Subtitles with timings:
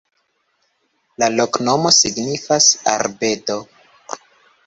[1.23, 3.59] La loknomo signifas: arbedo.